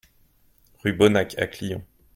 Rue 0.83 0.93
Bonnac 0.93 1.37
à 1.37 1.45
Clion 1.45 1.83